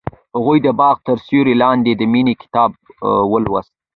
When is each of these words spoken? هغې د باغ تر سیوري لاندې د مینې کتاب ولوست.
هغې 0.35 0.57
د 0.65 0.67
باغ 0.79 0.95
تر 1.07 1.17
سیوري 1.27 1.55
لاندې 1.63 1.91
د 1.95 2.01
مینې 2.13 2.33
کتاب 2.43 2.69
ولوست. 3.31 3.73